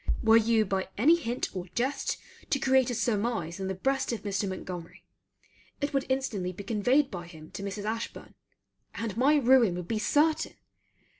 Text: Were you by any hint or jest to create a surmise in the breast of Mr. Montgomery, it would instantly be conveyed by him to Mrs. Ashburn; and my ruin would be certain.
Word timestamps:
Were 0.23 0.35
you 0.35 0.65
by 0.65 0.89
any 0.97 1.15
hint 1.15 1.55
or 1.55 1.67
jest 1.75 2.17
to 2.49 2.57
create 2.57 2.89
a 2.89 2.95
surmise 2.95 3.59
in 3.59 3.67
the 3.67 3.75
breast 3.75 4.11
of 4.11 4.23
Mr. 4.23 4.49
Montgomery, 4.49 5.03
it 5.79 5.93
would 5.93 6.07
instantly 6.09 6.51
be 6.51 6.63
conveyed 6.63 7.11
by 7.11 7.27
him 7.27 7.51
to 7.51 7.61
Mrs. 7.61 7.85
Ashburn; 7.85 8.33
and 8.95 9.15
my 9.15 9.35
ruin 9.35 9.75
would 9.75 9.87
be 9.87 9.99
certain. 9.99 10.55